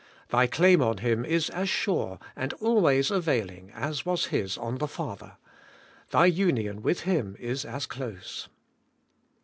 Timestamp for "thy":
0.29-0.47, 6.09-6.25